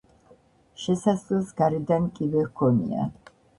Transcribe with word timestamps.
შესასვლელს 0.83 1.53
გარედან 1.61 2.09
კიბე 2.17 2.49
ჰქონია. 2.49 3.09